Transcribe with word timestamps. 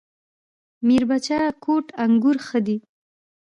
میربچه 0.87 1.39
کوټ 1.63 1.85
انګور 2.03 2.37
ښه 2.47 2.59
دي؟ 2.65 2.77